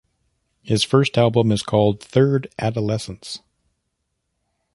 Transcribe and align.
His 0.63 0.81
first 0.83 1.15
album 1.15 1.51
is 1.51 1.61
called 1.61 2.01
Third 2.01 2.47
Adolescence. 2.57 3.41